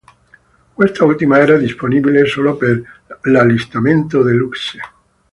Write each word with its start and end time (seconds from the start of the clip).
Quest'ultima 0.73 1.37
era 1.37 1.57
disponibile 1.57 2.25
solo 2.25 2.57
per 2.57 2.81
l'allestimento 3.21 4.23
"Deluxe". 4.23 4.79